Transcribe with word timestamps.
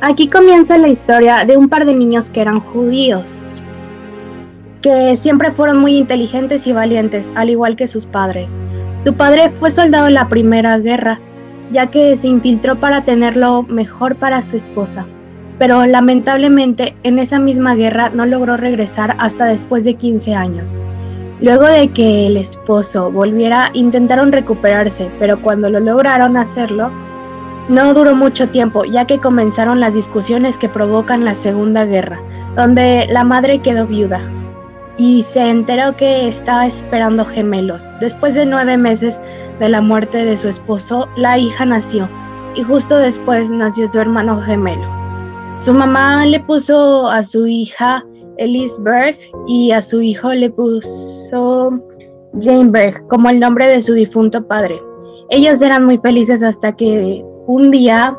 Aquí 0.00 0.28
comienza 0.28 0.78
la 0.78 0.86
historia 0.86 1.44
de 1.44 1.56
un 1.56 1.68
par 1.68 1.84
de 1.84 1.92
niños 1.92 2.30
que 2.30 2.40
eran 2.40 2.60
judíos, 2.60 3.60
que 4.80 5.16
siempre 5.16 5.50
fueron 5.50 5.78
muy 5.78 5.98
inteligentes 5.98 6.68
y 6.68 6.72
valientes, 6.72 7.32
al 7.34 7.50
igual 7.50 7.74
que 7.74 7.88
sus 7.88 8.06
padres. 8.06 8.60
Su 9.04 9.14
padre 9.14 9.50
fue 9.58 9.72
soldado 9.72 10.06
en 10.06 10.14
la 10.14 10.28
Primera 10.28 10.78
Guerra, 10.78 11.18
ya 11.72 11.88
que 11.88 12.16
se 12.16 12.28
infiltró 12.28 12.78
para 12.78 13.02
tenerlo 13.02 13.64
mejor 13.64 14.14
para 14.14 14.44
su 14.44 14.56
esposa. 14.56 15.04
Pero 15.58 15.84
lamentablemente 15.84 16.94
en 17.02 17.18
esa 17.18 17.40
misma 17.40 17.74
guerra 17.74 18.10
no 18.10 18.24
logró 18.24 18.56
regresar 18.56 19.16
hasta 19.18 19.46
después 19.46 19.82
de 19.82 19.94
15 19.94 20.32
años. 20.32 20.78
Luego 21.40 21.64
de 21.64 21.88
que 21.88 22.28
el 22.28 22.36
esposo 22.36 23.10
volviera, 23.10 23.70
intentaron 23.74 24.30
recuperarse, 24.30 25.10
pero 25.18 25.42
cuando 25.42 25.68
lo 25.68 25.80
lograron 25.80 26.36
hacerlo, 26.36 26.92
no 27.68 27.94
duró 27.94 28.14
mucho 28.14 28.48
tiempo, 28.48 28.84
ya 28.84 29.06
que 29.06 29.18
comenzaron 29.18 29.80
las 29.80 29.94
discusiones 29.94 30.58
que 30.58 30.68
provocan 30.68 31.24
la 31.24 31.34
Segunda 31.34 31.84
Guerra, 31.84 32.20
donde 32.56 33.06
la 33.10 33.24
madre 33.24 33.60
quedó 33.60 33.86
viuda 33.86 34.20
y 34.98 35.22
se 35.22 35.48
enteró 35.48 35.96
que 35.96 36.28
estaba 36.28 36.66
esperando 36.66 37.24
gemelos. 37.24 37.84
Después 38.00 38.34
de 38.34 38.44
nueve 38.44 38.76
meses 38.76 39.20
de 39.60 39.68
la 39.68 39.80
muerte 39.80 40.24
de 40.24 40.36
su 40.36 40.48
esposo, 40.48 41.08
la 41.16 41.38
hija 41.38 41.64
nació 41.64 42.08
y 42.54 42.62
justo 42.62 42.98
después 42.98 43.50
nació 43.50 43.88
su 43.88 44.00
hermano 44.00 44.40
gemelo. 44.42 44.86
Su 45.56 45.72
mamá 45.72 46.26
le 46.26 46.40
puso 46.40 47.08
a 47.08 47.22
su 47.22 47.46
hija 47.46 48.04
Elise 48.38 48.80
Berg 48.82 49.16
y 49.46 49.70
a 49.70 49.82
su 49.82 50.00
hijo 50.02 50.32
le 50.34 50.50
puso 50.50 51.72
Jane 52.40 52.70
Berg 52.70 53.06
como 53.08 53.30
el 53.30 53.40
nombre 53.40 53.66
de 53.66 53.82
su 53.82 53.94
difunto 53.94 54.44
padre. 54.46 54.80
Ellos 55.30 55.62
eran 55.62 55.84
muy 55.84 55.98
felices 55.98 56.42
hasta 56.42 56.74
que 56.74 57.24
un 57.48 57.70
día 57.70 58.14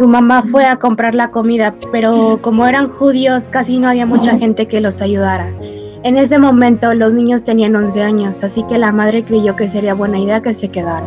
su 0.00 0.08
mamá 0.08 0.42
fue 0.50 0.64
a 0.64 0.78
comprar 0.78 1.14
la 1.14 1.30
comida, 1.30 1.74
pero 1.92 2.38
como 2.40 2.66
eran 2.66 2.88
judíos 2.88 3.50
casi 3.50 3.78
no 3.78 3.88
había 3.88 4.06
mucha 4.06 4.38
gente 4.38 4.66
que 4.66 4.80
los 4.80 5.02
ayudara. 5.02 5.52
En 6.02 6.16
ese 6.16 6.38
momento 6.38 6.94
los 6.94 7.12
niños 7.12 7.44
tenían 7.44 7.76
11 7.76 8.02
años, 8.02 8.42
así 8.42 8.62
que 8.64 8.78
la 8.78 8.90
madre 8.90 9.24
creyó 9.24 9.56
que 9.56 9.68
sería 9.68 9.92
buena 9.92 10.18
idea 10.18 10.40
que 10.40 10.54
se 10.54 10.70
quedaran. 10.70 11.04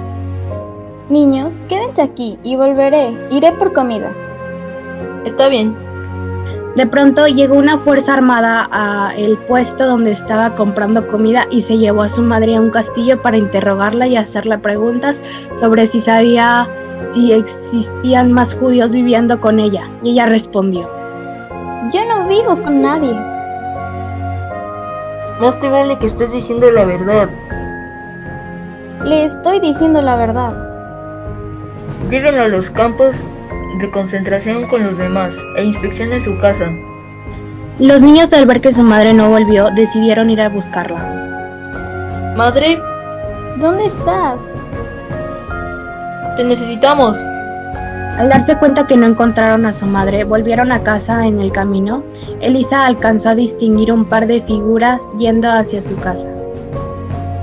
Niños, 1.10 1.64
quédense 1.68 2.04
aquí 2.04 2.38
y 2.44 2.56
volveré. 2.56 3.18
Iré 3.32 3.52
por 3.54 3.74
comida. 3.74 4.14
Está 5.26 5.50
bien, 5.50 5.76
de 6.76 6.86
pronto 6.86 7.26
llegó 7.26 7.56
una 7.56 7.80
fuerza 7.80 8.14
armada 8.14 8.70
a 8.72 9.12
el 9.18 9.40
puesto 9.40 9.88
donde 9.88 10.12
estaba 10.12 10.56
comprando 10.56 11.08
comida 11.08 11.48
y 11.50 11.64
se 11.64 11.80
llevó 11.80 12.04
a 12.04 12.10
su 12.10 12.22
madre 12.22 12.56
a 12.56 12.62
un 12.62 12.70
castillo 12.70 13.20
para 13.24 13.38
interrogarla 13.38 14.06
y 14.06 14.18
hacerle 14.18 14.60
preguntas 14.60 15.24
sobre 15.60 15.88
si 15.88 16.00
sabía 16.00 16.70
si 17.10 17.34
existían 17.34 18.32
más 18.32 18.56
judíos 18.56 18.94
viviendo 18.94 19.40
con 19.40 19.60
ella. 19.60 19.90
Y 20.04 20.12
ella 20.12 20.26
respondió. 20.26 20.90
Yo 21.94 22.02
no 22.06 22.28
vivo 22.28 22.62
con 22.64 22.82
nadie. 22.82 23.14
Más 25.40 25.60
te 25.60 25.70
vale 25.70 26.00
que 26.00 26.08
estés 26.08 26.32
diciendo 26.32 26.72
la 26.72 26.86
verdad. 26.86 27.30
Le 29.04 29.26
estoy 29.26 29.60
diciendo 29.60 30.02
la 30.02 30.16
verdad. 30.16 30.54
Llévenlo 32.10 32.44
a 32.44 32.48
los 32.48 32.70
campos 32.70 33.28
de 33.80 33.92
concentración 33.92 34.68
con 34.68 34.84
los 34.84 34.98
demás 34.98 35.36
e 35.58 35.64
inspeccionen 35.64 36.24
su 36.24 36.40
casa. 36.40 36.72
Los 37.80 38.02
niños 38.02 38.32
al 38.32 38.46
ver 38.46 38.62
que 38.62 38.74
su 38.74 38.84
madre 38.84 39.14
no 39.14 39.30
volvió 39.30 39.70
decidieron 39.72 40.30
ir 40.30 40.40
a 40.40 40.50
buscarla. 40.50 42.34
Madre, 42.38 42.80
¿dónde 43.58 43.86
estás? 43.86 44.40
Te 46.36 46.44
necesitamos. 46.44 47.18
Al 48.18 48.30
darse 48.30 48.58
cuenta 48.58 48.88
que 48.88 48.98
no 48.98 49.06
encontraron 49.06 49.66
a 49.66 49.74
su 49.74 49.86
madre, 49.86 50.24
volvieron 50.24 50.72
a 50.72 50.84
casa 50.84 51.26
en 51.28 51.40
el 51.40 51.52
camino. 51.52 52.04
Elisa 52.42 52.86
alcanzó 52.86 53.30
a 53.30 53.36
distinguir 53.36 53.92
un 53.92 54.06
par 54.06 54.28
de 54.28 54.42
figuras 54.42 55.12
yendo 55.18 55.50
hacia 55.50 55.82
su 55.82 55.96
casa. 55.98 56.30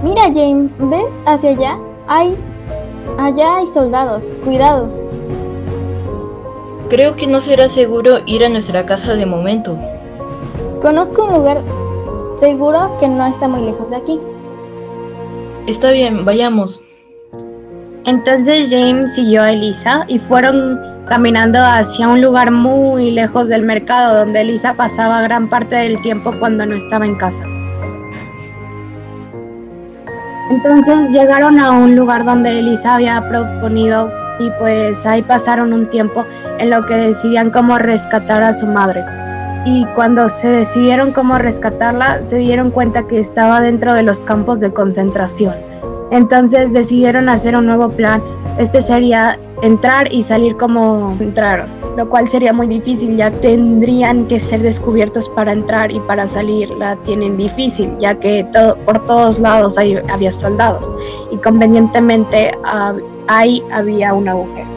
Mira, 0.02 0.24
Jane, 0.24 0.68
¿ves 0.78 1.22
hacia 1.26 1.50
allá? 1.50 1.78
Hay... 2.06 2.36
Allá 3.18 3.56
hay 3.56 3.66
soldados. 3.66 4.24
Cuidado. 4.44 4.88
Creo 6.88 7.16
que 7.16 7.26
no 7.26 7.40
será 7.40 7.68
seguro 7.68 8.18
ir 8.26 8.44
a 8.44 8.48
nuestra 8.50 8.84
casa 8.84 9.14
de 9.14 9.24
momento. 9.24 9.78
Conozco 10.82 11.24
un 11.24 11.34
lugar 11.34 11.62
seguro 12.38 12.96
que 13.00 13.08
no 13.08 13.26
está 13.26 13.48
muy 13.48 13.62
lejos 13.62 13.88
de 13.90 13.96
aquí. 13.96 14.20
Está 15.66 15.92
bien, 15.92 16.24
vayamos. 16.24 16.82
Entonces 18.04 18.68
James 18.68 19.14
siguió 19.14 19.42
a 19.42 19.52
Elisa 19.52 20.04
y 20.08 20.18
fueron 20.18 20.80
caminando 21.06 21.60
hacia 21.60 22.08
un 22.08 22.20
lugar 22.20 22.50
muy 22.50 23.12
lejos 23.12 23.48
del 23.48 23.62
mercado 23.62 24.18
donde 24.18 24.40
Elisa 24.40 24.74
pasaba 24.74 25.22
gran 25.22 25.48
parte 25.48 25.76
del 25.76 26.00
tiempo 26.02 26.32
cuando 26.40 26.66
no 26.66 26.74
estaba 26.74 27.06
en 27.06 27.14
casa. 27.14 27.44
Entonces 30.50 31.10
llegaron 31.12 31.60
a 31.60 31.70
un 31.70 31.94
lugar 31.94 32.24
donde 32.24 32.58
Elisa 32.58 32.96
había 32.96 33.26
proponido 33.28 34.10
y 34.40 34.50
pues 34.58 35.06
ahí 35.06 35.22
pasaron 35.22 35.72
un 35.72 35.88
tiempo 35.88 36.26
en 36.58 36.70
lo 36.70 36.84
que 36.84 36.94
decidían 36.94 37.50
cómo 37.50 37.78
rescatar 37.78 38.42
a 38.42 38.52
su 38.52 38.66
madre. 38.66 39.04
Y 39.64 39.84
cuando 39.94 40.28
se 40.28 40.48
decidieron 40.48 41.12
cómo 41.12 41.38
rescatarla, 41.38 42.24
se 42.24 42.38
dieron 42.38 42.72
cuenta 42.72 43.06
que 43.06 43.20
estaba 43.20 43.60
dentro 43.60 43.94
de 43.94 44.02
los 44.02 44.24
campos 44.24 44.58
de 44.58 44.72
concentración. 44.72 45.71
Entonces 46.12 46.72
decidieron 46.72 47.28
hacer 47.28 47.56
un 47.56 47.66
nuevo 47.66 47.88
plan. 47.88 48.22
Este 48.58 48.80
sería 48.82 49.40
entrar 49.62 50.12
y 50.12 50.22
salir 50.22 50.56
como 50.56 51.16
entraron, 51.18 51.68
lo 51.96 52.08
cual 52.08 52.28
sería 52.28 52.52
muy 52.52 52.66
difícil 52.66 53.16
ya 53.16 53.30
tendrían 53.30 54.26
que 54.26 54.38
ser 54.38 54.60
descubiertos 54.60 55.28
para 55.30 55.52
entrar 55.52 55.90
y 55.90 56.00
para 56.00 56.28
salir 56.28 56.68
la 56.70 56.96
tienen 57.04 57.36
difícil, 57.36 57.90
ya 57.98 58.18
que 58.18 58.46
por 58.84 59.06
todos 59.06 59.38
lados 59.38 59.78
había 59.78 60.32
soldados 60.32 60.92
y 61.30 61.36
convenientemente 61.38 62.52
ahí 63.28 63.62
había 63.72 64.12
un 64.12 64.28
agujero. 64.28 64.68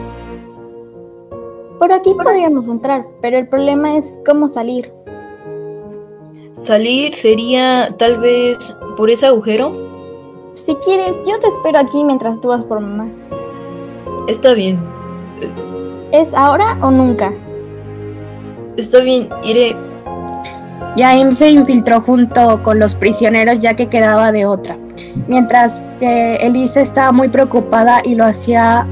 Por 1.78 1.92
aquí 1.92 2.14
podríamos 2.14 2.68
entrar, 2.68 3.04
pero 3.20 3.38
el 3.38 3.48
problema 3.48 3.96
es 3.96 4.18
cómo 4.24 4.48
salir. 4.48 4.90
¿Salir 6.52 7.14
sería 7.14 7.94
tal 7.98 8.18
vez 8.20 8.74
por 8.96 9.10
ese 9.10 9.26
agujero? 9.26 9.85
Si 10.56 10.74
quieres, 10.76 11.14
yo 11.26 11.38
te 11.38 11.48
espero 11.48 11.78
aquí 11.78 12.02
mientras 12.02 12.40
tú 12.40 12.48
vas 12.48 12.64
por 12.64 12.80
mamá. 12.80 13.06
Está 14.26 14.54
bien. 14.54 14.80
¿Es 16.12 16.32
ahora 16.32 16.78
o 16.80 16.90
nunca? 16.90 17.30
Está 18.78 19.00
bien, 19.00 19.28
iré. 19.44 19.76
Jaime 20.96 21.34
se 21.34 21.50
infiltró 21.50 22.00
junto 22.00 22.62
con 22.62 22.78
los 22.78 22.94
prisioneros 22.94 23.60
ya 23.60 23.74
que 23.74 23.86
quedaba 23.88 24.32
de 24.32 24.46
otra, 24.46 24.78
mientras 25.28 25.82
que 26.00 26.36
Elisa 26.36 26.80
estaba 26.80 27.12
muy 27.12 27.28
preocupada 27.28 28.00
y 28.02 28.14
lo 28.14 28.24
hacía 28.24 28.86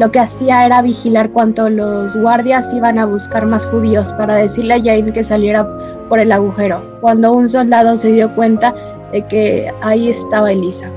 lo 0.00 0.10
que 0.10 0.18
hacía 0.18 0.66
era 0.66 0.82
vigilar 0.82 1.30
cuando 1.30 1.70
los 1.70 2.16
guardias 2.16 2.70
iban 2.74 2.98
a 2.98 3.06
buscar 3.06 3.46
más 3.46 3.64
judíos 3.64 4.12
para 4.18 4.34
decirle 4.34 4.74
a 4.74 4.82
Jaime 4.82 5.12
que 5.12 5.24
saliera 5.24 5.66
por 6.08 6.18
el 6.18 6.32
agujero, 6.32 6.82
cuando 7.00 7.32
un 7.32 7.48
soldado 7.48 7.96
se 7.96 8.08
dio 8.12 8.34
cuenta 8.34 8.74
de 9.12 9.26
que 9.26 9.72
ahí 9.80 10.10
estaba 10.10 10.52
Elisa. 10.52 10.90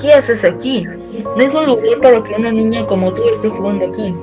¿Qué 0.00 0.12
haces 0.12 0.44
aquí? 0.44 0.84
No 1.36 1.42
es 1.42 1.54
un 1.54 1.66
lugar 1.66 2.00
para 2.00 2.22
que 2.22 2.34
una 2.34 2.52
niña 2.52 2.86
como 2.86 3.12
tú 3.12 3.22
esté 3.28 3.48
jugando 3.48 3.86
aquí. 3.86 4.14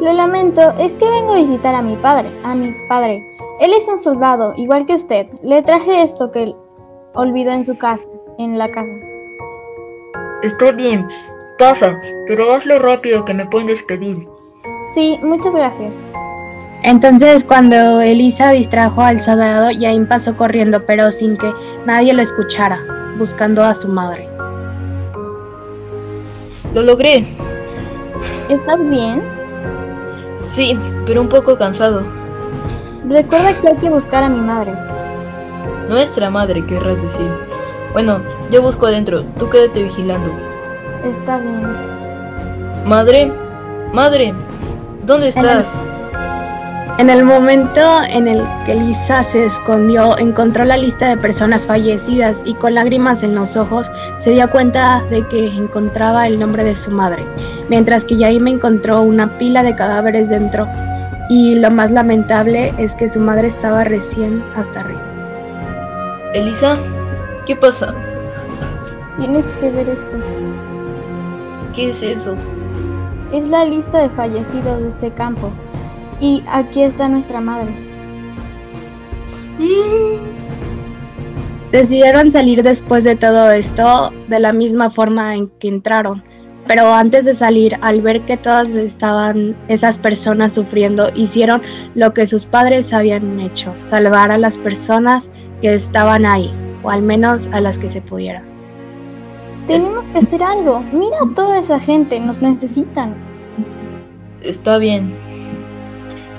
Lo 0.00 0.12
lamento, 0.12 0.72
es 0.78 0.92
que 0.94 1.08
vengo 1.08 1.32
a 1.32 1.36
visitar 1.36 1.74
a 1.74 1.82
mi 1.82 1.96
padre, 1.96 2.30
a 2.42 2.54
mi 2.54 2.74
padre. 2.88 3.22
Él 3.60 3.72
es 3.72 3.86
un 3.88 4.00
soldado, 4.00 4.54
igual 4.56 4.86
que 4.86 4.94
usted. 4.94 5.26
Le 5.42 5.62
traje 5.62 6.02
esto 6.02 6.30
que 6.30 6.54
olvidó 7.14 7.52
en 7.52 7.64
su 7.64 7.76
casa, 7.76 8.06
en 8.38 8.58
la 8.58 8.70
casa. 8.70 8.92
Está 10.42 10.72
bien, 10.72 11.06
Pasa, 11.58 12.00
pero 12.26 12.52
hazlo 12.52 12.80
rápido 12.80 13.24
que 13.24 13.32
me 13.32 13.46
pueden 13.46 13.68
despedir. 13.68 14.26
Sí, 14.90 15.20
muchas 15.22 15.54
gracias. 15.54 15.94
Entonces, 16.84 17.44
cuando 17.44 18.02
Elisa 18.02 18.50
distrajo 18.50 19.00
al 19.00 19.18
soldado, 19.18 19.70
Yain 19.70 20.06
pasó 20.06 20.36
corriendo, 20.36 20.84
pero 20.84 21.10
sin 21.12 21.34
que 21.38 21.50
nadie 21.86 22.12
lo 22.12 22.20
escuchara, 22.20 22.78
buscando 23.18 23.64
a 23.64 23.74
su 23.74 23.88
madre. 23.88 24.28
Lo 26.74 26.82
logré. 26.82 27.24
¿Estás 28.50 28.86
bien? 28.86 29.22
Sí, 30.44 30.78
pero 31.06 31.22
un 31.22 31.30
poco 31.30 31.56
cansado. 31.56 32.06
Recuerda 33.08 33.58
que 33.62 33.68
hay 33.68 33.76
que 33.76 33.88
buscar 33.88 34.22
a 34.22 34.28
mi 34.28 34.40
madre. 34.40 34.74
Nuestra 35.88 36.28
madre, 36.28 36.66
querrás 36.66 37.00
decir. 37.00 37.30
Bueno, 37.94 38.20
yo 38.50 38.60
busco 38.60 38.88
adentro, 38.88 39.24
tú 39.38 39.48
quédate 39.48 39.84
vigilando. 39.84 40.30
Está 41.02 41.38
bien. 41.38 41.62
Madre, 42.84 43.32
madre, 43.90 44.34
¿dónde 45.06 45.28
estás? 45.28 45.78
En 46.96 47.10
el 47.10 47.24
momento 47.24 47.80
en 48.08 48.28
el 48.28 48.40
que 48.64 48.76
Lisa 48.76 49.24
se 49.24 49.46
escondió, 49.46 50.16
encontró 50.16 50.64
la 50.64 50.76
lista 50.76 51.08
de 51.08 51.16
personas 51.16 51.66
fallecidas 51.66 52.38
y 52.44 52.54
con 52.54 52.74
lágrimas 52.74 53.24
en 53.24 53.34
los 53.34 53.56
ojos 53.56 53.90
se 54.18 54.30
dio 54.30 54.48
cuenta 54.48 55.02
de 55.10 55.26
que 55.26 55.48
encontraba 55.48 56.28
el 56.28 56.38
nombre 56.38 56.62
de 56.62 56.76
su 56.76 56.92
madre, 56.92 57.24
mientras 57.68 58.04
que 58.04 58.16
Jaime 58.16 58.52
encontró 58.52 59.02
una 59.02 59.36
pila 59.38 59.64
de 59.64 59.74
cadáveres 59.74 60.28
dentro 60.28 60.68
y 61.28 61.56
lo 61.56 61.68
más 61.72 61.90
lamentable 61.90 62.72
es 62.78 62.94
que 62.94 63.10
su 63.10 63.18
madre 63.18 63.48
estaba 63.48 63.82
recién 63.82 64.44
hasta 64.54 64.78
arriba. 64.78 65.02
Elisa, 66.32 66.76
¿qué 67.44 67.56
pasa? 67.56 67.92
Tienes 69.18 69.46
que 69.60 69.70
ver 69.72 69.88
esto. 69.88 70.16
¿Qué 71.74 71.88
es 71.88 72.04
eso? 72.04 72.36
Es 73.32 73.48
la 73.48 73.64
lista 73.64 73.98
de 73.98 74.10
fallecidos 74.10 74.80
de 74.80 74.88
este 74.88 75.10
campo. 75.10 75.50
Y 76.20 76.42
aquí 76.46 76.82
está 76.82 77.08
nuestra 77.08 77.40
madre. 77.40 77.74
Decidieron 81.72 82.30
salir 82.30 82.62
después 82.62 83.04
de 83.04 83.16
todo 83.16 83.50
esto 83.50 84.12
de 84.28 84.38
la 84.38 84.52
misma 84.52 84.90
forma 84.90 85.34
en 85.34 85.48
que 85.58 85.68
entraron. 85.68 86.22
Pero 86.66 86.94
antes 86.94 87.26
de 87.26 87.34
salir, 87.34 87.76
al 87.82 88.00
ver 88.00 88.22
que 88.22 88.36
todas 88.36 88.68
estaban 88.68 89.54
esas 89.68 89.98
personas 89.98 90.54
sufriendo, 90.54 91.10
hicieron 91.14 91.60
lo 91.94 92.14
que 92.14 92.26
sus 92.26 92.46
padres 92.46 92.92
habían 92.92 93.38
hecho, 93.40 93.74
salvar 93.90 94.30
a 94.30 94.38
las 94.38 94.56
personas 94.56 95.30
que 95.60 95.74
estaban 95.74 96.24
ahí, 96.24 96.50
o 96.82 96.90
al 96.90 97.02
menos 97.02 97.48
a 97.52 97.60
las 97.60 97.78
que 97.78 97.90
se 97.90 98.00
pudiera. 98.00 98.42
Tenemos 99.66 100.06
que 100.08 100.18
hacer 100.18 100.42
algo. 100.42 100.82
Mira 100.92 101.16
a 101.22 101.34
toda 101.34 101.58
esa 101.58 101.80
gente, 101.80 102.18
nos 102.20 102.40
necesitan. 102.40 103.14
Está 104.42 104.78
bien, 104.78 105.12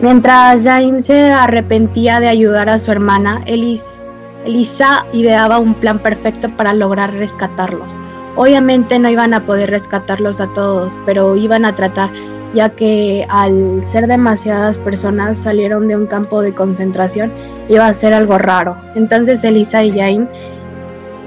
Mientras 0.02 0.64
Jaime 0.64 1.00
se 1.00 1.32
arrepentía 1.32 2.20
de 2.20 2.28
ayudar 2.28 2.68
a 2.68 2.80
su 2.80 2.92
hermana, 2.92 3.42
Elis, 3.46 4.10
Elisa 4.46 5.06
ideaba 5.14 5.58
un 5.58 5.74
plan 5.74 6.00
perfecto 6.00 6.50
para 6.58 6.74
lograr 6.74 7.14
rescatarlos. 7.14 7.98
Obviamente 8.36 9.00
no 9.00 9.10
iban 9.10 9.34
a 9.34 9.46
poder 9.46 9.70
rescatarlos 9.70 10.42
a 10.42 10.52
todos, 10.54 10.98
pero 11.06 11.38
iban 11.38 11.64
a 11.64 11.76
tratar, 11.76 12.12
ya 12.54 12.70
que 12.70 13.26
al 13.30 13.84
ser 13.86 14.08
demasiadas 14.08 14.78
personas 14.80 15.40
salieron 15.40 15.88
de 15.88 15.96
un 15.96 16.08
campo 16.08 16.42
de 16.42 16.54
concentración, 16.54 17.32
iba 17.70 17.88
a 17.88 17.94
ser 17.94 18.14
algo 18.14 18.38
raro. 18.38 18.78
Entonces 18.96 19.46
Elisa 19.46 19.82
y 19.82 19.98
Jaime 19.98 20.28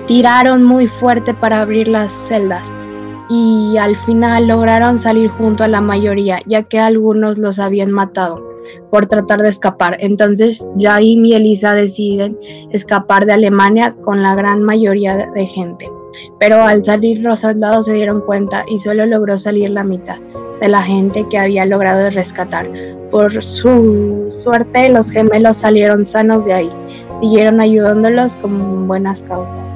tiraron 0.07 0.63
muy 0.63 0.89
fuerte 0.89 1.33
para 1.33 1.63
abrir 1.63 1.89
las 1.89 2.13
celdas 2.13 2.78
y 3.29 3.77
al 3.77 3.97
final 3.97 4.49
lograron 4.49 4.99
salir 4.99 5.29
junto 5.29 5.65
a 5.65 5.69
la 5.69 5.81
mayoría, 5.81 6.41
ya 6.47 6.63
que 6.63 6.79
algunos 6.79 7.39
los 7.39 7.59
habían 7.59 7.91
matado 7.91 8.43
por 8.91 9.07
tratar 9.07 9.43
de 9.43 9.49
escapar. 9.49 9.97
Entonces 10.01 10.67
Jaime 10.79 11.29
y 11.29 11.35
Elisa 11.35 11.75
deciden 11.75 12.39
escapar 12.71 13.27
de 13.27 13.35
Alemania 13.35 13.95
con 14.03 14.23
la 14.23 14.35
gran 14.35 14.63
mayoría 14.63 15.31
de 15.35 15.47
gente. 15.47 15.91
Pero 16.41 16.63
al 16.63 16.85
salir 16.85 17.21
los 17.21 17.41
soldados 17.41 17.87
se 17.87 17.95
dieron 17.95 18.23
cuenta 18.23 18.65
y 18.69 18.79
solo 18.79 19.07
logró 19.07 19.39
salir 19.39 19.71
la 19.71 19.85
mitad 19.85 20.17
de 20.61 20.69
la 20.69 20.83
gente 20.83 21.27
que 21.29 21.39
había 21.39 21.67
logrado 21.67 22.11
rescatar. 22.11 22.69
Por 23.11 23.43
su 23.45 24.29
suerte 24.31 24.89
los 24.89 25.11
gemelos 25.11 25.59
salieron 25.59 26.05
sanos 26.05 26.45
de 26.45 26.55
ahí, 26.55 26.71
siguieron 27.21 27.61
ayudándolos 27.61 28.37
con 28.37 28.89
buenas 28.89 29.23
causas. 29.23 29.68